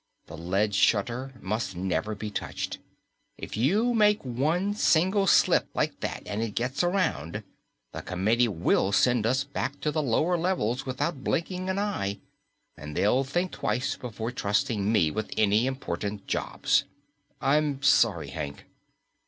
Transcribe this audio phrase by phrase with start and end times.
[0.25, 2.79] The lead shutter must never be touched!
[3.37, 7.43] If you make one single slip like that and it gets around,
[7.91, 12.17] the Committee will send us back to the lower levels without blinking an eye.
[12.75, 16.85] And they'll think twice before trusting me with any important jobs."
[17.39, 18.65] "I'm sorry, Hank."